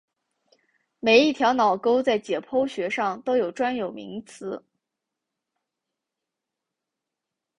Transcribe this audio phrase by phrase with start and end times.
[0.99, 4.63] 每一条脑沟在解剖学上都有专有名称。